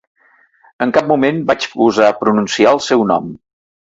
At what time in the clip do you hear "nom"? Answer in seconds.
3.13-3.29